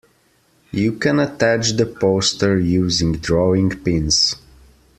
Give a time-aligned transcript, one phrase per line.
[0.71, 4.35] You can attach the poster using drawing pins